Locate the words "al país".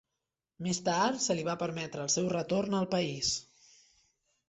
2.83-3.35